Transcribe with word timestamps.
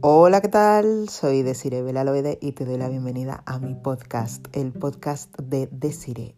Hola, 0.00 0.40
¿qué 0.40 0.48
tal? 0.48 1.08
Soy 1.08 1.42
Desire 1.42 1.82
Belaloide 1.82 2.38
y 2.40 2.52
te 2.52 2.64
doy 2.64 2.78
la 2.78 2.88
bienvenida 2.88 3.42
a 3.46 3.58
mi 3.58 3.74
podcast, 3.74 4.46
el 4.52 4.72
podcast 4.72 5.36
de 5.40 5.66
Desire. 5.72 6.36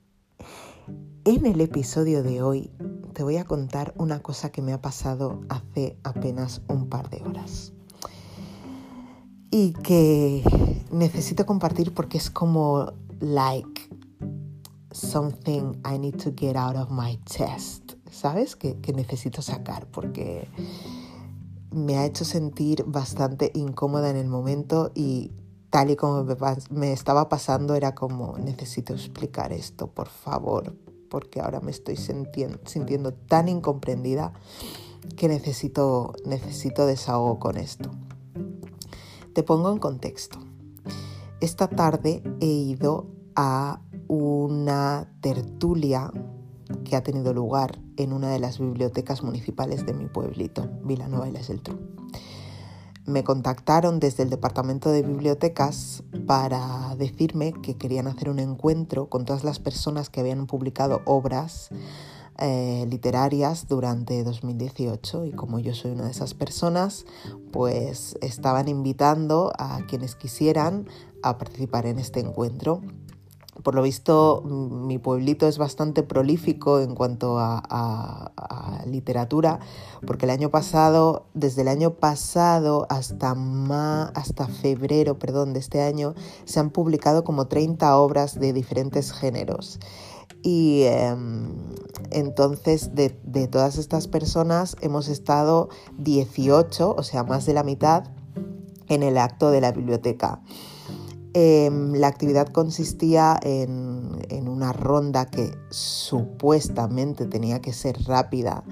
En 1.27 1.45
el 1.45 1.61
episodio 1.61 2.23
de 2.23 2.41
hoy 2.41 2.71
te 3.13 3.23
voy 3.23 3.37
a 3.37 3.45
contar 3.45 3.93
una 3.99 4.21
cosa 4.21 4.51
que 4.51 4.63
me 4.63 4.73
ha 4.73 4.81
pasado 4.81 5.43
hace 5.51 5.99
apenas 6.05 6.63
un 6.69 6.89
par 6.89 7.11
de 7.11 7.21
horas 7.23 7.75
y 9.51 9.75
que 9.75 10.43
necesito 10.91 11.45
compartir 11.45 11.93
porque 11.93 12.17
es 12.17 12.31
como 12.31 12.95
like 13.21 13.91
something 14.91 15.75
I 15.85 15.99
need 15.99 16.17
to 16.23 16.33
get 16.35 16.57
out 16.57 16.77
of 16.77 16.91
my 16.91 17.21
chest, 17.27 17.93
¿sabes? 18.11 18.57
Que 18.57 18.75
necesito 18.95 19.43
sacar 19.43 19.87
porque 19.89 20.49
me 21.73 21.99
ha 21.99 22.05
hecho 22.05 22.25
sentir 22.25 22.85
bastante 22.87 23.51
incómoda 23.55 24.11
en 24.11 24.17
el 24.17 24.29
momento 24.29 24.91
y 24.95 25.33
tal 25.71 25.91
y 25.91 25.97
como 25.97 26.27
me, 26.71 26.93
estaba 26.93 27.29
pasando 27.29 27.75
era 27.75 27.95
como 27.95 28.37
necesito 28.39 28.93
explicar 28.93 29.53
esto, 29.53 29.87
por 29.87 30.09
favor, 30.09 30.75
porque 31.09 31.41
ahora 31.41 31.61
me 31.61 31.71
estoy 31.71 31.97
sintiendo, 31.97 33.13
tan 33.13 33.49
incomprendida 33.49 34.33
que 35.17 35.29
necesito, 35.29 36.15
necesito 36.25 36.87
desahogo 36.87 37.39
con 37.39 37.57
esto. 37.57 37.91
Te 39.33 39.43
pongo 39.43 39.73
en 39.73 39.79
contexto. 39.79 40.39
Esta 41.41 41.69
tarde 41.69 42.23
he 42.41 42.47
ido 42.47 43.07
a 43.37 43.81
una 44.09 45.11
tertulia 45.21 46.13
que 46.85 46.97
ha 46.97 47.03
tenido 47.03 47.33
lugar 47.33 47.79
en 48.03 48.13
una 48.13 48.31
de 48.31 48.39
las 48.39 48.59
bibliotecas 48.59 49.23
municipales 49.23 49.87
de 49.87 49.93
mi 49.93 50.07
pueblito, 50.07 50.69
Vilanova 50.83 51.29
y 51.29 51.33
la 51.33 51.43
Geltrú. 51.43 51.79
Me 53.07 53.25
contactaron 53.25 53.99
desde 53.99 54.23
el 54.23 54.31
departamento 54.31 54.91
de 54.91 55.03
bibliotecas 55.03 56.03
para 56.27 56.95
decirme 56.97 57.53
que 57.53 57.77
querían 57.77 58.07
hacer 58.07 58.29
un 58.29 58.39
encuentro 58.39 59.09
con 59.09 59.25
todas 59.25 59.43
las 59.43 59.59
personas 59.59 60.11
que 60.11 60.21
habían 60.21 60.47
publicado 60.47 61.03
obras 61.07 61.71
eh, 62.39 62.87
literarias 62.89 63.69
durante 63.69 64.23
2018 64.25 65.27
y 65.27 65.33
como 65.33 65.59
yo 65.59 65.75
soy 65.75 65.91
una 65.91 66.05
de 66.05 66.11
esas 66.11 66.35
personas, 66.35 67.05
pues 67.53 68.17
estaban 68.23 68.69
invitando 68.69 69.53
a 69.59 69.81
quienes 69.87 70.15
quisieran 70.15 70.87
a 71.23 71.37
participar 71.37 71.87
en 71.87 71.99
este 71.99 72.21
encuentro 72.21 72.81
por 73.63 73.75
lo 73.75 73.83
visto, 73.83 74.43
mi 74.45 74.99
pueblito 74.99 75.47
es 75.47 75.59
bastante 75.59 76.03
prolífico 76.03 76.81
en 76.81 76.95
cuanto 76.95 77.39
a, 77.39 78.33
literatura, 78.87 79.61
porque 80.07 80.25
el 80.25 80.31
año 80.31 80.51
pasado, 80.51 81.27
desde 81.35 81.63
el 81.63 81.69
año 81.69 81.95
pasado 81.95 82.87
hasta, 82.89 83.37
hasta 84.15 84.47
febrero 84.49 85.19
perdón, 85.19 85.53
de 85.53 85.61
este 85.61 85.83
año, 85.83 86.15
se 86.45 86.61
han 86.61 86.71
publicado 86.71 87.23
como 87.25 87.47
30 87.47 87.97
obras 87.99 88.41
de 88.41 88.53
diferentes 88.53 89.13
géneros. 89.13 89.79
Y 90.43 90.85
em, 90.85 91.53
entonces 92.11 92.95
de, 92.95 93.21
de 93.25 93.47
todas 93.47 93.77
estas 93.77 94.09
personas 94.09 94.77
hemos 94.81 95.09
estado 95.09 95.69
18, 95.99 96.95
o 96.97 97.03
sea, 97.03 97.25
más 97.25 97.45
de 97.47 97.55
la 97.55 97.63
mitad, 97.63 98.05
en 98.89 99.03
el 99.03 99.17
acto 99.19 99.51
de 99.51 99.61
la 99.61 99.73
biblioteca. 99.73 100.43
Em, 101.33 101.93
la 101.95 102.09
actividad 102.09 102.49
consistía 102.49 103.39
en, 103.43 104.49
una 104.49 104.73
ronda 104.73 105.27
que 105.27 105.53
supuestamente 105.71 107.25
tenía 107.27 107.61
que 107.61 107.73
ser 107.73 108.03
rápida, 108.05 108.65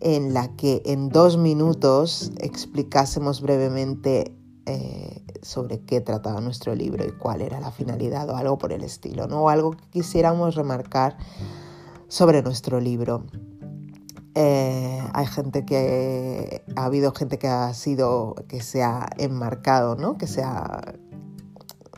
en 0.00 0.32
la 0.32 0.54
que 0.54 0.82
en 0.84 1.08
dos 1.08 1.36
minutos 1.36 2.30
explicásemos 2.38 3.40
brevemente 3.40 4.36
eh, 4.66 5.24
sobre 5.42 5.80
qué 5.80 6.00
trataba 6.00 6.40
nuestro 6.40 6.74
libro 6.76 7.04
y 7.04 7.10
cuál 7.12 7.40
era 7.40 7.58
la 7.58 7.72
finalidad 7.72 8.30
o 8.30 8.36
algo 8.36 8.58
por 8.58 8.72
el 8.72 8.84
estilo, 8.84 9.26
¿no? 9.26 9.42
O 9.42 9.48
algo 9.48 9.72
que 9.72 9.84
quisiéramos 9.90 10.54
remarcar 10.54 11.16
sobre 12.06 12.42
nuestro 12.42 12.78
libro. 12.78 13.24
Eh, 14.36 15.02
hay 15.12 15.26
gente 15.26 15.64
que 15.64 16.64
ha 16.76 16.84
habido 16.84 17.12
gente 17.12 17.38
que 17.38 17.48
ha 17.48 17.74
sido 17.74 18.36
que 18.46 18.60
se 18.60 18.84
ha 18.84 19.08
enmarcado, 19.18 19.96
¿no? 19.96 20.16
Que 20.16 20.28
se 20.28 20.42
ha 20.42 20.94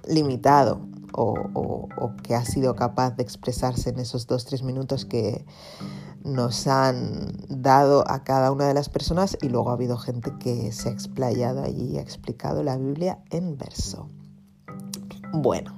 limitado 0.09 0.81
o, 1.17 1.89
que 2.23 2.35
ha 2.35 2.45
sido 2.45 2.75
capaz 2.75 3.13
de 3.13 3.23
expresarse 3.23 3.91
en 3.91 3.99
esos 3.99 4.27
dos, 4.27 4.45
tres 4.45 4.63
minutos 4.63 5.05
que 5.05 5.45
nos 6.25 6.67
han 6.67 7.37
dado 7.49 8.05
a 8.11 8.25
cada 8.25 8.51
una 8.51 8.67
de 8.67 8.75
las 8.75 8.89
personas 8.89 9.37
y 9.43 9.49
luego 9.49 9.71
ha 9.71 9.75
habido 9.75 9.97
gente 9.97 10.33
que 10.39 10.73
se 10.73 10.89
ha 10.89 10.93
explayado 10.93 11.63
allí 11.63 11.93
y 11.93 11.99
ha 11.99 12.03
explicado 12.03 12.63
la 12.63 12.77
Biblia 12.79 13.23
en 13.31 13.57
verso. 13.59 14.09
Bueno, 15.33 15.77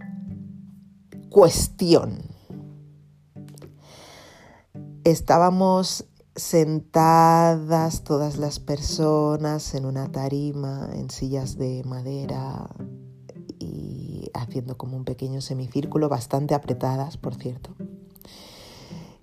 cuestión. 1.30 2.22
Estábamos 5.04 6.06
sentadas 6.36 8.04
todas 8.04 8.36
las 8.36 8.60
personas 8.60 9.74
en 9.74 9.86
una 9.86 10.12
tarima, 10.12 10.88
en 10.92 11.10
sillas 11.10 11.56
de 11.56 11.82
madera, 11.84 12.68
haciendo 14.42 14.76
como 14.76 14.96
un 14.96 15.04
pequeño 15.04 15.40
semicírculo, 15.40 16.08
bastante 16.08 16.54
apretadas, 16.54 17.16
por 17.16 17.34
cierto. 17.34 17.74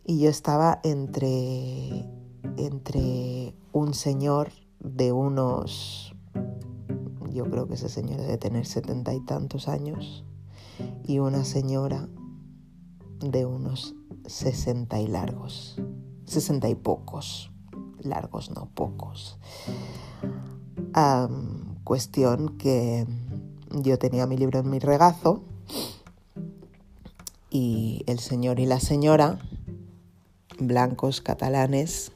Y 0.06 0.20
yo 0.20 0.30
estaba 0.30 0.80
entre, 0.84 2.10
entre 2.58 3.56
un 3.72 3.94
señor 3.94 4.52
de 4.80 5.12
unos, 5.12 6.14
yo 7.32 7.50
creo 7.50 7.68
que 7.68 7.76
ese 7.76 7.90
señor 7.90 8.20
debe 8.20 8.38
tener 8.38 8.66
setenta 8.66 9.14
y 9.14 9.22
tantos 9.22 9.68
años, 9.68 10.26
y 11.06 11.20
una 11.20 11.46
señora 11.46 12.10
de 13.20 13.46
unos 13.46 13.96
sesenta 14.26 15.00
y 15.00 15.08
largos, 15.08 15.82
sesenta 16.26 16.68
y 16.68 16.76
pocos, 16.76 17.52
largos 18.00 18.52
no 18.52 18.70
pocos. 18.74 19.40
cuestión 21.84 22.58
que 22.58 23.06
yo 23.74 23.98
tenía 23.98 24.28
mi 24.28 24.38
libro 24.38 24.60
en 24.60 24.70
mi 24.70 24.80
regazo 24.80 25.44
y 27.50 28.04
el 28.08 28.20
señor 28.20 28.60
y 28.60 28.66
la 28.66 28.80
señora, 28.80 29.40
blancos 30.60 31.22
catalanes, 31.22 32.12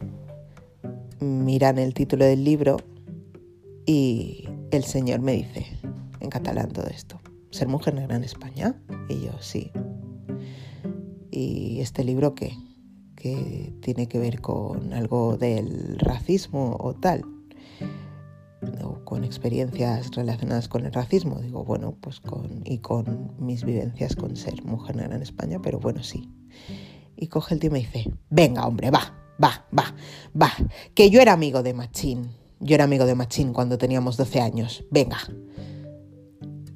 miran 1.20 1.78
el 1.80 1.94
título 1.94 2.26
del 2.26 2.44
libro 2.44 2.78
y 3.86 4.48
el 4.72 4.84
señor 4.84 5.22
me 5.22 5.34
dice, 5.34 5.66
en 6.20 6.30
catalán 6.30 6.70
todo 6.70 6.88
esto, 6.88 7.20
¿ser 7.52 7.68
mujer 7.68 7.96
negra 7.96 8.16
en 8.16 8.24
España? 8.24 8.76
Y 9.10 9.22
yo, 9.22 9.32
sí. 9.40 9.72
¿Y 11.32 11.80
este 11.82 12.04
libro 12.04 12.36
qué? 12.36 12.58
¿Qué 13.16 13.74
tiene 13.82 14.08
que 14.08 14.20
ver 14.20 14.42
con 14.42 14.94
algo 14.94 15.38
del 15.38 15.98
racismo 16.00 16.78
o 16.80 16.94
tal? 16.94 17.24
Con 19.08 19.24
experiencias 19.24 20.12
relacionadas 20.12 20.68
con 20.68 20.86
el 20.86 20.92
racismo. 20.92 21.40
Digo, 21.40 21.64
bueno, 21.64 21.96
pues 22.02 22.20
con, 22.20 22.62
y 22.66 22.80
con 22.80 23.32
mis 23.40 23.64
vivencias 23.64 24.18
con 24.18 24.36
ser 24.36 24.62
mujer 24.66 24.98
negra 24.98 25.16
en 25.16 25.22
España, 25.22 25.62
pero 25.64 25.80
bueno, 25.80 26.04
sí. 26.04 26.30
Y 27.16 27.28
coge 27.28 27.54
el 27.54 27.62
tío 27.62 27.70
y 27.70 27.72
me 27.72 27.80
dice, 27.80 28.12
venga, 28.30 28.68
hombre, 28.68 28.92
va, 28.92 29.14
va, 29.42 29.66
va, 29.72 29.96
va, 30.40 30.52
que 30.94 31.10
yo 31.10 31.22
era 31.22 31.32
amigo 31.32 31.64
de 31.64 31.74
Machín. 31.74 32.32
Yo 32.60 32.76
era 32.76 32.84
amigo 32.84 33.06
de 33.06 33.16
Machín 33.16 33.54
cuando 33.54 33.78
teníamos 33.78 34.18
12 34.18 34.42
años, 34.42 34.84
venga. 34.92 35.20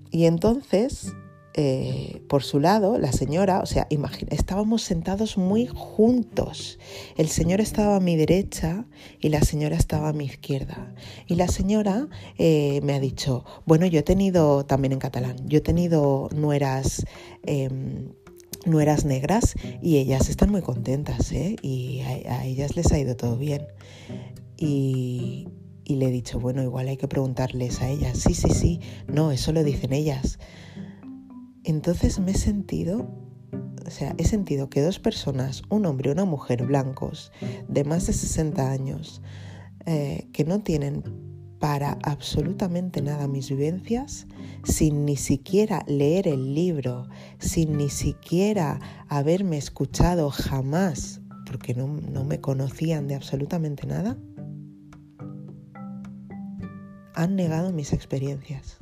Y 0.09 0.23
entonces 0.23 1.13
eh, 1.53 2.21
por 2.29 2.43
su 2.43 2.59
lado, 2.59 2.97
la 2.97 3.11
señora, 3.11 3.59
o 3.59 3.65
sea, 3.65 3.85
imagina, 3.89 4.29
estábamos 4.31 4.83
sentados 4.83 5.37
muy 5.37 5.67
juntos. 5.67 6.79
El 7.17 7.27
señor 7.27 7.59
estaba 7.59 7.97
a 7.97 7.99
mi 7.99 8.15
derecha 8.15 8.85
y 9.19 9.29
la 9.29 9.41
señora 9.41 9.75
estaba 9.75 10.09
a 10.09 10.13
mi 10.13 10.25
izquierda. 10.25 10.93
Y 11.27 11.35
la 11.35 11.47
señora 11.47 12.07
eh, 12.37 12.79
me 12.83 12.93
ha 12.93 12.99
dicho, 12.99 13.43
bueno, 13.65 13.85
yo 13.85 13.99
he 13.99 14.03
tenido, 14.03 14.65
también 14.65 14.93
en 14.93 14.99
catalán, 14.99 15.35
yo 15.47 15.57
he 15.57 15.61
tenido 15.61 16.29
nueras... 16.33 17.05
Em, 17.43 18.13
nueras 18.63 19.05
negras 19.05 19.55
y 19.81 19.97
ellas 19.97 20.29
están 20.29 20.51
muy 20.51 20.61
contentas 20.61 21.31
¿eh? 21.31 21.55
y 21.63 22.01
a, 22.01 22.45
ellas 22.45 22.75
les 22.75 22.91
ha 22.91 22.99
ido 22.99 23.15
todo 23.15 23.35
bien. 23.35 23.65
Y, 24.55 25.47
y 25.83 25.95
le 25.95 26.07
he 26.07 26.11
dicho, 26.11 26.39
bueno, 26.39 26.61
igual 26.61 26.87
hay 26.87 26.97
que 26.97 27.07
preguntarles 27.07 27.81
a 27.81 27.89
ellas. 27.89 28.19
Sí, 28.19 28.35
sí, 28.35 28.51
sí, 28.51 28.79
no, 29.07 29.31
eso 29.31 29.51
lo 29.51 29.63
dicen 29.63 29.93
ellas. 29.93 30.37
Entonces 31.63 32.19
me 32.19 32.31
he 32.31 32.37
sentido, 32.37 33.07
o 33.85 33.89
sea, 33.89 34.15
he 34.17 34.25
sentido 34.25 34.69
que 34.69 34.81
dos 34.81 34.99
personas, 34.99 35.61
un 35.69 35.85
hombre 35.85 36.09
y 36.09 36.13
una 36.13 36.25
mujer 36.25 36.65
blancos 36.65 37.31
de 37.67 37.83
más 37.83 38.07
de 38.07 38.13
60 38.13 38.71
años, 38.71 39.21
eh, 39.85 40.27
que 40.33 40.43
no 40.43 40.61
tienen 40.61 41.03
para 41.59 41.99
absolutamente 42.03 43.03
nada 43.03 43.27
mis 43.27 43.49
vivencias, 43.49 44.25
sin 44.63 45.05
ni 45.05 45.15
siquiera 45.15 45.83
leer 45.87 46.27
el 46.27 46.55
libro, 46.55 47.07
sin 47.37 47.77
ni 47.77 47.89
siquiera 47.89 48.79
haberme 49.07 49.57
escuchado 49.57 50.31
jamás, 50.31 51.21
porque 51.45 51.75
no, 51.75 51.87
no 51.87 52.23
me 52.23 52.41
conocían 52.41 53.07
de 53.07 53.13
absolutamente 53.13 53.85
nada, 53.85 54.17
han 57.13 57.35
negado 57.35 57.71
mis 57.71 57.93
experiencias. 57.93 58.79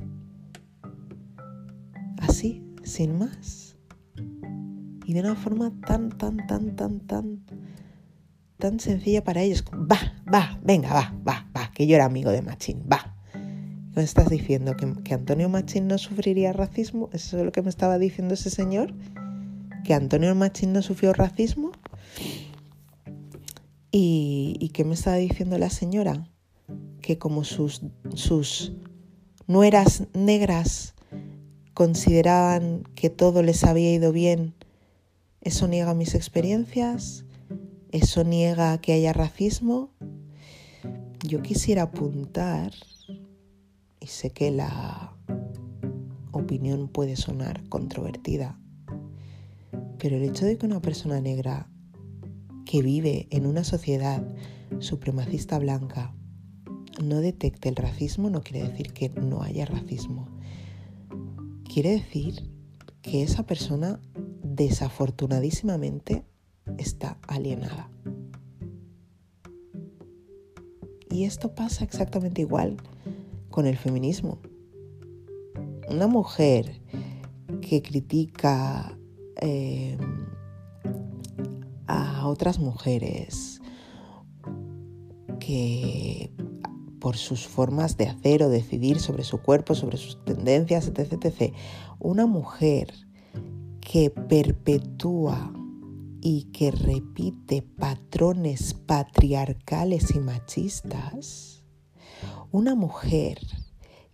Así, 2.18 2.62
sin 2.82 3.18
más. 3.18 3.76
Y 5.04 5.12
de 5.14 5.20
una 5.20 5.34
forma 5.34 5.72
tan, 5.86 6.10
tan, 6.10 6.46
tan, 6.46 6.76
tan, 6.76 7.00
tan, 7.00 7.44
tan 8.58 8.80
sencilla 8.80 9.24
para 9.24 9.42
ellos. 9.42 9.64
Va, 9.72 9.98
va, 10.32 10.58
venga, 10.62 10.92
va, 10.92 11.14
va, 11.26 11.50
va, 11.56 11.72
que 11.72 11.86
yo 11.86 11.96
era 11.96 12.04
amigo 12.04 12.30
de 12.30 12.42
Machín, 12.42 12.84
va. 12.90 13.16
¿Me 13.96 14.04
estás 14.04 14.28
diciendo 14.28 14.76
que, 14.76 15.14
Antonio 15.14 15.48
Machín 15.48 15.88
no 15.88 15.98
sufriría 15.98 16.52
racismo? 16.52 17.10
¿Eso 17.12 17.38
es 17.38 17.44
lo 17.44 17.50
que 17.50 17.62
me 17.62 17.70
estaba 17.70 17.98
diciendo 17.98 18.34
ese 18.34 18.48
señor? 18.48 18.94
¿Que 19.84 19.94
Antonio 19.94 20.32
Machín 20.36 20.72
no 20.72 20.80
sufrió 20.80 21.12
racismo? 21.12 21.72
¿Y, 23.90 24.56
y 24.60 24.68
qué 24.68 24.84
me 24.84 24.94
estaba 24.94 25.16
diciendo 25.16 25.58
la 25.58 25.70
señora? 25.70 26.28
Que 27.02 27.18
como 27.18 27.42
sus, 27.42 27.82
sus 28.14 28.72
nueras 29.48 30.04
negras 30.14 30.94
consideraban 31.80 32.82
que 32.94 33.08
todo 33.08 33.42
les 33.42 33.64
había 33.64 33.90
ido 33.90 34.12
bien, 34.12 34.52
¿eso 35.40 35.66
niega 35.66 35.94
mis 35.94 36.14
experiencias? 36.14 37.24
¿Eso 37.90 38.22
niega 38.22 38.78
que 38.82 38.92
haya 38.92 39.14
racismo? 39.14 39.88
Yo 41.26 41.40
quisiera 41.40 41.84
apuntar, 41.84 42.74
y 43.98 44.08
sé 44.08 44.28
que 44.28 44.50
la 44.50 45.16
opinión 46.32 46.86
puede 46.86 47.16
sonar 47.16 47.66
controvertida, 47.70 48.60
pero 49.98 50.18
el 50.18 50.24
hecho 50.24 50.44
de 50.44 50.58
que 50.58 50.66
una 50.66 50.82
persona 50.82 51.18
negra 51.22 51.66
que 52.66 52.82
vive 52.82 53.26
en 53.30 53.46
una 53.46 53.64
sociedad 53.64 54.22
supremacista 54.80 55.58
blanca 55.58 56.14
no 57.02 57.22
detecte 57.22 57.70
el 57.70 57.76
racismo 57.76 58.28
no 58.28 58.42
quiere 58.42 58.68
decir 58.68 58.92
que 58.92 59.08
no 59.08 59.42
haya 59.42 59.64
racismo. 59.64 60.39
Quiere 61.72 61.90
decir 61.90 62.50
que 63.00 63.22
esa 63.22 63.44
persona 63.44 64.00
desafortunadísimamente 64.42 66.24
está 66.78 67.16
alienada. 67.28 67.88
Y 71.08 71.26
esto 71.26 71.54
pasa 71.54 71.84
exactamente 71.84 72.40
igual 72.40 72.76
con 73.50 73.66
el 73.66 73.76
feminismo. 73.76 74.40
Una 75.88 76.08
mujer 76.08 76.82
que 77.60 77.82
critica 77.82 78.98
eh, 79.40 79.96
a 81.86 82.26
otras 82.26 82.58
mujeres 82.58 83.60
que 85.38 86.32
por 87.00 87.16
sus 87.16 87.46
formas 87.46 87.96
de 87.96 88.06
hacer 88.06 88.42
o 88.42 88.48
decidir 88.48 89.00
sobre 89.00 89.24
su 89.24 89.38
cuerpo, 89.38 89.74
sobre 89.74 89.96
sus 89.96 90.22
tendencias, 90.24 90.88
etc. 90.88 91.54
Una 91.98 92.26
mujer 92.26 92.92
que 93.80 94.10
perpetúa 94.10 95.52
y 96.20 96.44
que 96.52 96.70
repite 96.70 97.62
patrones 97.62 98.74
patriarcales 98.74 100.14
y 100.14 100.20
machistas, 100.20 101.64
una 102.52 102.74
mujer 102.74 103.38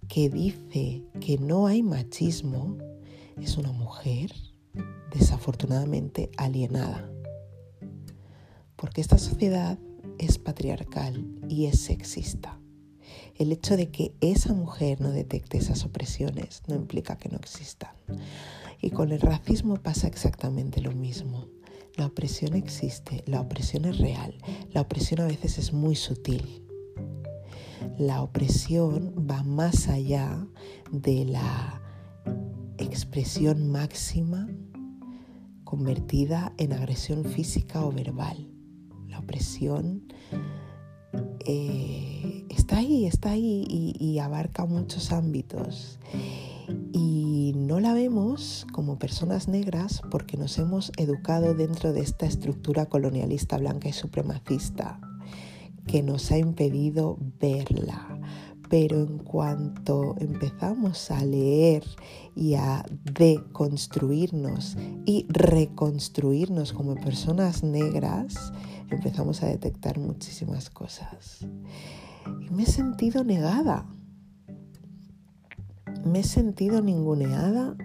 que 0.08 0.30
dice 0.30 1.04
que 1.20 1.38
no 1.38 1.66
hay 1.66 1.82
machismo 1.82 2.78
es 3.40 3.56
una 3.56 3.72
mujer 3.72 4.32
desafortunadamente 5.12 6.30
alienada. 6.36 7.10
Porque 8.76 9.00
esta 9.00 9.18
sociedad 9.18 9.78
es 10.18 10.38
patriarcal 10.38 11.26
y 11.48 11.66
es 11.66 11.80
sexista. 11.80 12.60
El 13.38 13.52
hecho 13.52 13.76
de 13.76 13.90
que 13.90 14.14
esa 14.20 14.54
mujer 14.54 15.00
no 15.00 15.10
detecte 15.10 15.58
esas 15.58 15.84
opresiones 15.84 16.62
no 16.66 16.74
implica 16.74 17.16
que 17.16 17.28
no 17.28 17.36
existan. 17.36 17.90
Y 18.80 18.90
con 18.90 19.12
el 19.12 19.20
racismo 19.20 19.76
pasa 19.76 20.06
exactamente 20.06 20.80
lo 20.80 20.92
mismo. 20.92 21.46
La 21.96 22.06
opresión 22.06 22.54
existe, 22.54 23.22
la 23.26 23.40
opresión 23.40 23.86
es 23.86 23.98
real, 23.98 24.34
la 24.72 24.82
opresión 24.82 25.20
a 25.20 25.26
veces 25.26 25.58
es 25.58 25.72
muy 25.72 25.96
sutil. 25.96 26.62
La 27.98 28.22
opresión 28.22 29.26
va 29.30 29.42
más 29.42 29.88
allá 29.88 30.46
de 30.90 31.24
la 31.24 31.82
expresión 32.78 33.68
máxima 33.68 34.46
convertida 35.64 36.52
en 36.58 36.72
agresión 36.72 37.24
física 37.24 37.84
o 37.84 37.92
verbal. 37.92 38.48
La 39.08 39.18
opresión 39.18 40.12
eh, 41.44 42.44
está 42.50 42.78
ahí, 42.78 43.06
está 43.06 43.30
ahí 43.30 43.94
y 43.98 44.18
abarca 44.18 44.66
muchos 44.66 45.12
ámbitos 45.12 45.98
y 46.92 47.52
no 47.56 47.80
la 47.80 47.92
vemos 47.92 48.66
como 48.72 48.98
personas 48.98 49.48
negras 49.48 50.02
porque 50.10 50.36
nos 50.36 50.58
hemos 50.58 50.92
educado 50.96 51.54
dentro 51.54 51.92
de 51.92 52.00
esta 52.00 52.26
estructura 52.26 52.86
colonialista 52.86 53.58
blanca 53.58 53.88
y 53.88 53.92
supremacista 53.92 55.00
que 55.86 56.02
nos 56.02 56.30
ha 56.32 56.38
impedido 56.38 57.18
verla. 57.40 58.18
Pero 58.68 58.96
en 58.96 59.18
cuanto 59.18 60.16
empezamos 60.18 61.12
a 61.12 61.24
leer 61.24 61.84
y 62.34 62.54
a 62.54 62.84
deconstruirnos 63.12 64.76
y 65.04 65.26
reconstruirnos 65.28 66.72
como 66.72 66.96
personas 66.96 67.62
negras, 67.62 68.52
empezamos 68.90 69.42
a 69.42 69.46
detectar 69.46 69.98
muchísimas 69.98 70.70
cosas. 70.70 71.46
Y 72.40 72.50
me 72.50 72.64
he 72.64 72.66
sentido 72.66 73.24
negada 73.24 73.86
me 76.06 76.20
he 76.20 76.24
sentido 76.24 76.80
ninguneada 76.80 77.76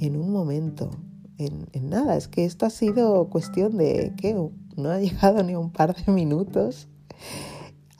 en 0.00 0.16
un 0.16 0.30
momento, 0.30 0.90
en, 1.38 1.66
nada. 1.88 2.16
Es 2.16 2.28
que 2.28 2.44
esto 2.44 2.66
ha 2.66 2.70
sido 2.70 3.28
cuestión 3.28 3.76
de 3.76 4.14
que 4.16 4.34
no 4.76 4.90
ha 4.90 4.98
llegado 5.00 5.42
ni 5.42 5.56
un 5.56 5.70
par 5.72 5.94
de 5.96 6.12
minutos 6.12 6.88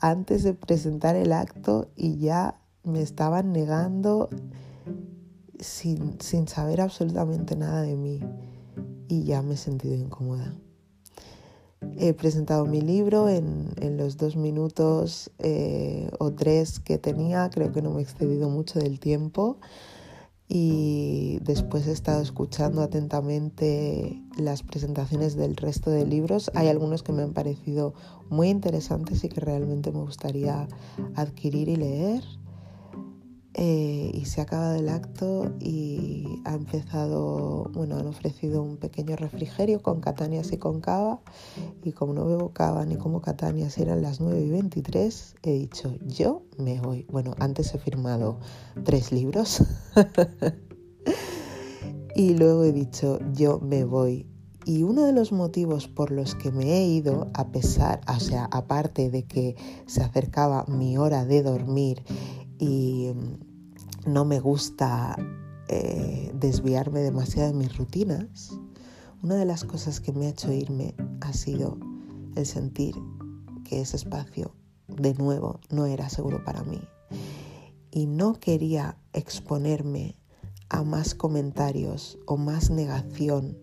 antes 0.01 0.43
de 0.43 0.55
presentar 0.55 1.17
el 1.17 1.33
acto 1.33 1.91
y 1.97 2.19
ya 2.19 2.61
me 2.85 3.03
estaban 3.03 3.53
negando 3.53 4.31
sin, 5.59 6.21
sin 6.21 6.49
saber 6.49 6.81
absolutamente 6.81 7.55
nada 7.55 7.83
de 7.83 7.97
mí 7.97 8.21
y 9.09 9.25
ya 9.25 9.43
me 9.43 9.55
he 9.55 9.57
sentido 9.59 9.95
incómoda. 9.95 10.55
He 11.99 12.13
presentado 12.13 12.67
mi 12.67 12.81
libro 12.81 13.29
en, 13.29 13.71
los 13.97 14.17
dos 14.17 14.37
minutos 14.37 15.31
eh, 15.39 16.11
o 16.19 16.33
tres 16.33 16.79
que 16.79 16.99
tenía, 16.99 17.49
creo 17.51 17.73
que 17.73 17.83
no 17.83 17.91
me 17.91 18.01
he 18.01 18.03
excedido 18.03 18.49
mucho 18.49 18.79
del 18.79 19.01
tiempo 19.01 19.59
y 20.53 21.39
después 21.43 21.87
he 21.87 21.93
estado 21.93 22.21
escuchando 22.21 22.83
atentamente 22.83 24.21
las 24.37 24.65
presentaciones 24.65 25.37
del 25.37 25.57
resto 25.57 25.91
de 25.91 26.05
libros. 26.05 26.51
Hay 26.55 26.67
algunos 26.67 27.05
que 27.05 27.13
me 27.13 27.23
han 27.23 27.33
parecido 27.33 27.95
muy 28.31 28.49
interesantes 28.49 29.23
y 29.23 29.29
que 29.29 29.41
realmente 29.41 29.93
me 29.93 30.01
gustaría 30.01 30.67
adquirir 31.15 31.69
y 31.69 31.77
leer. 31.77 32.25
Eh, 33.63 34.11
y 34.15 34.25
se 34.25 34.41
ha 34.41 34.45
acabado 34.45 34.77
el 34.77 34.89
acto 34.89 35.53
y 35.61 36.41
ha 36.47 36.55
empezado, 36.55 37.65
bueno, 37.75 37.99
han 37.99 38.07
ofrecido 38.07 38.63
un 38.63 38.79
pequeño 38.79 39.17
refrigerio 39.17 39.83
con 39.83 40.01
catanias 40.01 40.51
y 40.53 40.57
con 40.57 40.81
cava 40.81 41.21
y 41.85 41.93
como 41.93 42.15
no 42.15 42.25
bebo 42.25 42.55
cava 42.55 42.87
ni 42.87 42.97
como 42.97 43.21
catanias 43.21 43.77
eran 43.77 44.01
las 44.01 44.19
9 44.19 44.41
y 44.41 44.49
23, 44.49 45.35
he 45.43 45.53
dicho, 45.53 45.95
yo 46.07 46.41
me 46.57 46.81
voy. 46.81 47.05
Bueno, 47.11 47.35
antes 47.39 47.75
he 47.75 47.79
firmado 47.79 48.41
tres 48.83 49.13
libros 49.13 49.63
y 52.17 52.33
luego 52.33 52.65
he 52.65 52.73
dicho, 52.73 53.19
yo 53.35 53.61
me 53.61 53.85
voy. 53.85 54.27
Y 54.65 54.85
uno 54.85 55.05
de 55.05 55.13
los 55.13 55.33
motivos 55.33 55.87
por 55.87 56.13
los 56.13 56.35
que 56.35 56.51
me 56.51 56.79
he 56.79 56.87
ido, 56.87 57.29
a 57.35 57.49
pesar, 57.49 58.01
o 58.09 58.21
sea, 58.21 58.47
aparte 58.47 59.11
de 59.11 59.25
que 59.25 59.55
se 59.85 60.03
acercaba 60.03 60.65
mi 60.67 60.97
hora 60.97 61.27
de 61.27 61.43
dormir 61.43 62.03
y 62.59 63.13
no 64.07 64.25
me 64.25 64.41
gusta 64.41 65.17
eh, 65.69 66.33
desviarme 66.35 67.01
demasiado 67.01 67.53
de 67.53 67.59
mis 67.59 67.77
rutinas, 67.77 68.59
una 69.23 69.37
de 69.37 69.45
las 69.45 69.65
cosas 69.65 70.01
que 70.01 70.13
me 70.13 70.27
ha 70.27 70.31
hecho 70.31 70.53
irme 70.53 70.95
ha 71.21 71.33
sido 71.33 71.79
el 72.37 72.47
sentir 72.47 72.95
que 73.65 73.81
ese 73.81 73.97
espacio 73.97 74.55
de 74.89 75.15
nuevo 75.15 75.61
no 75.71 75.87
era 75.87 76.09
seguro 76.09 76.43
para 76.45 76.63
mí 76.65 76.81
y 77.91 78.07
no 78.07 78.35
quería 78.35 78.97
exponerme 79.13 80.17
a 80.69 80.83
más 80.83 81.15
comentarios 81.15 82.19
o 82.27 82.37
más 82.37 82.71
negación 82.71 83.59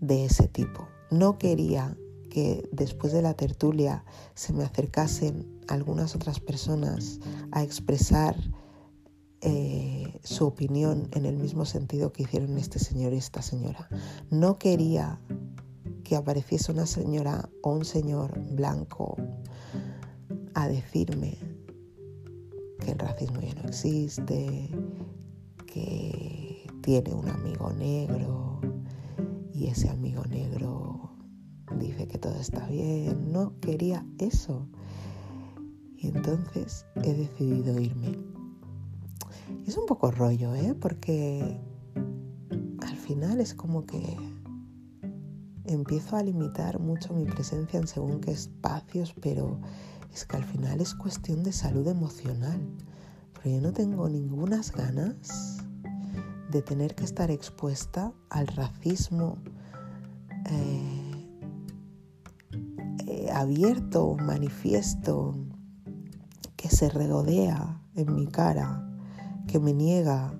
de 0.00 0.26
ese 0.26 0.48
tipo. 0.48 0.86
No 1.10 1.38
quería 1.38 1.96
que 2.30 2.68
después 2.72 3.12
de 3.12 3.22
la 3.22 3.34
tertulia 3.34 4.04
se 4.34 4.52
me 4.52 4.64
acercasen 4.64 5.60
algunas 5.68 6.14
otras 6.14 6.40
personas 6.40 7.20
a 7.50 7.62
expresar 7.62 8.36
eh, 9.44 10.20
su 10.22 10.46
opinión 10.46 11.08
en 11.12 11.26
el 11.26 11.36
mismo 11.36 11.64
sentido 11.64 12.12
que 12.12 12.22
hicieron 12.22 12.56
este 12.58 12.78
señor 12.78 13.12
y 13.12 13.16
esta 13.16 13.42
señora. 13.42 13.88
No 14.30 14.56
quería 14.56 15.20
que 16.04 16.14
apareciese 16.14 16.70
una 16.70 16.86
señora 16.86 17.48
o 17.62 17.72
un 17.72 17.84
señor 17.84 18.38
blanco 18.54 19.16
a 20.54 20.68
decirme 20.68 21.38
que 22.78 22.92
el 22.92 22.98
racismo 22.98 23.40
ya 23.40 23.54
no 23.54 23.68
existe, 23.68 24.70
que 25.66 26.64
tiene 26.82 27.12
un 27.12 27.28
amigo 27.28 27.72
negro 27.72 28.60
y 29.52 29.66
ese 29.66 29.88
amigo 29.88 30.24
negro 30.24 31.10
dice 31.80 32.06
que 32.06 32.18
todo 32.18 32.36
está 32.36 32.66
bien. 32.68 33.32
No 33.32 33.58
quería 33.60 34.06
eso. 34.18 34.68
Y 35.96 36.08
entonces 36.08 36.86
he 37.02 37.12
decidido 37.14 37.80
irme. 37.80 38.31
Es 39.66 39.76
un 39.76 39.86
poco 39.86 40.10
rollo, 40.10 40.54
¿eh? 40.54 40.74
Porque 40.74 41.60
al 42.80 42.96
final 42.96 43.40
es 43.40 43.54
como 43.54 43.84
que 43.86 44.16
empiezo 45.64 46.16
a 46.16 46.22
limitar 46.22 46.80
mucho 46.80 47.14
mi 47.14 47.24
presencia 47.24 47.78
en 47.78 47.86
según 47.86 48.20
qué 48.20 48.32
espacios, 48.32 49.14
pero 49.20 49.60
es 50.12 50.24
que 50.24 50.36
al 50.36 50.44
final 50.44 50.80
es 50.80 50.94
cuestión 50.94 51.42
de 51.42 51.52
salud 51.52 51.86
emocional. 51.88 52.60
Pero 53.34 53.56
yo 53.56 53.62
no 53.62 53.72
tengo 53.72 54.08
ningunas 54.08 54.72
ganas 54.72 55.58
de 56.50 56.62
tener 56.62 56.94
que 56.94 57.04
estar 57.04 57.30
expuesta 57.30 58.12
al 58.28 58.46
racismo 58.46 59.38
eh, 60.50 61.28
eh, 63.06 63.30
abierto, 63.32 64.16
manifiesto, 64.16 65.34
que 66.56 66.68
se 66.68 66.90
regodea 66.90 67.80
en 67.94 68.14
mi 68.14 68.26
cara, 68.26 68.91
que 69.52 69.60
me 69.60 69.74
niega, 69.74 70.32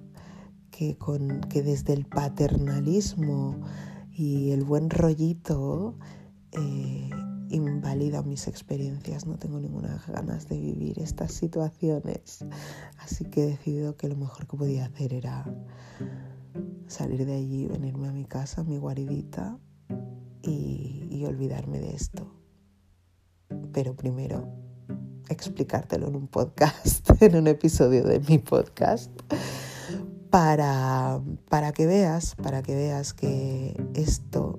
que, 0.71 0.97
con, 0.97 1.43
que 1.43 1.63
desde 1.63 1.93
el 1.93 2.07
paternalismo 2.07 3.61
y 4.11 4.53
el 4.53 4.65
buen 4.65 4.89
rollito 4.89 5.99
eh, 6.53 7.11
invalida 7.51 8.23
mis 8.23 8.49
experiencias. 8.49 9.27
No 9.27 9.37
tengo 9.37 9.61
ninguna 9.61 10.03
ganas 10.09 10.49
de 10.49 10.59
vivir 10.59 10.99
estas 10.99 11.33
situaciones. 11.33 12.43
Así 13.01 13.27
que 13.27 13.43
he 13.43 13.47
decidido 13.49 13.99
que 13.99 14.09
lo 14.09 14.17
mejor 14.17 14.47
que 14.47 14.57
podía 14.57 14.87
hacer 14.87 15.13
era 15.13 15.45
salir 16.87 17.27
de 17.27 17.35
allí, 17.35 17.67
venirme 17.67 18.09
a 18.09 18.13
mi 18.13 18.25
casa, 18.25 18.63
a 18.63 18.65
mi 18.65 18.79
guaridita 18.79 19.59
y, 20.41 21.07
y 21.11 21.23
olvidarme 21.27 21.81
de 21.81 21.95
esto. 21.95 22.35
Pero 23.75 23.95
primero 23.95 24.72
explicártelo 25.29 26.09
en 26.09 26.17
un 26.17 26.27
podcast, 26.29 27.11
en 27.21 27.37
un 27.37 27.47
episodio 27.47 28.05
de 28.05 28.21
mi 28.21 28.39
podcast 28.39 29.11
para, 30.33 31.21
para 31.51 31.73
que 31.73 31.87
veas, 31.87 32.35
para 32.37 32.63
que 32.63 32.75
veas 32.75 33.13
que 33.13 33.77
esto, 33.95 34.59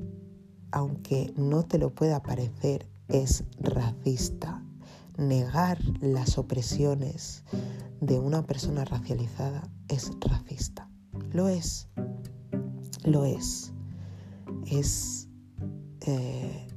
aunque 0.71 1.33
no 1.35 1.63
te 1.63 1.79
lo 1.79 1.89
pueda 1.89 2.21
parecer, 2.21 2.87
es 3.07 3.43
racista. 3.59 4.63
Negar 5.17 5.79
las 5.99 6.37
opresiones 6.37 7.43
de 8.01 8.19
una 8.19 8.45
persona 8.45 8.85
racializada 8.85 9.63
es 9.87 10.11
racista. 10.21 10.89
Lo 11.31 11.47
es. 11.47 11.87
Lo 13.03 13.25
es. 13.25 13.73
Es 14.67 15.27
eh, 16.01 16.67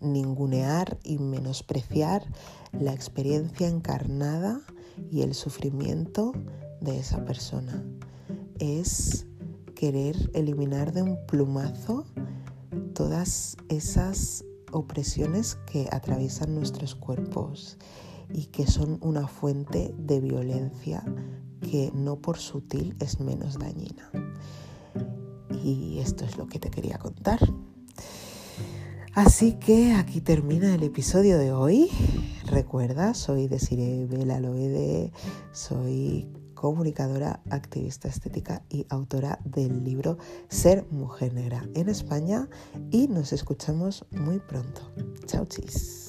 ningunear 0.00 0.98
y 1.02 1.18
menospreciar 1.18 2.24
la 2.72 2.92
experiencia 2.92 3.68
encarnada 3.68 4.60
y 5.10 5.22
el 5.22 5.34
sufrimiento 5.34 6.32
de 6.80 6.98
esa 6.98 7.24
persona. 7.24 7.84
Es 8.58 9.26
querer 9.74 10.30
eliminar 10.34 10.92
de 10.92 11.02
un 11.02 11.18
plumazo 11.26 12.04
todas 12.94 13.56
esas 13.68 14.44
opresiones 14.72 15.58
que 15.66 15.88
atraviesan 15.90 16.54
nuestros 16.54 16.94
cuerpos 16.94 17.78
y 18.32 18.46
que 18.46 18.66
son 18.66 18.98
una 19.00 19.26
fuente 19.26 19.94
de 19.98 20.20
violencia 20.20 21.02
que 21.60 21.90
no 21.94 22.16
por 22.16 22.38
sutil 22.38 22.96
es 23.00 23.20
menos 23.20 23.58
dañina. 23.58 24.10
Y 25.64 25.98
esto 25.98 26.24
es 26.24 26.36
lo 26.36 26.46
que 26.46 26.58
te 26.58 26.70
quería 26.70 26.98
contar. 26.98 27.38
Así 29.22 29.52
que 29.52 29.92
aquí 29.92 30.22
termina 30.22 30.74
el 30.74 30.82
episodio 30.82 31.36
de 31.36 31.52
hoy. 31.52 31.90
Recuerda, 32.46 33.12
soy 33.12 33.48
Desiree 33.48 34.06
Belaloede, 34.06 35.12
soy 35.52 36.26
comunicadora, 36.54 37.42
activista 37.50 38.08
estética 38.08 38.62
y 38.70 38.86
autora 38.88 39.38
del 39.44 39.84
libro 39.84 40.16
Ser 40.48 40.86
Mujer 40.90 41.34
Negra 41.34 41.68
en 41.74 41.90
España 41.90 42.48
y 42.90 43.08
nos 43.08 43.34
escuchamos 43.34 44.06
muy 44.10 44.38
pronto. 44.38 44.90
Chao, 45.26 45.44
chis. 45.44 45.99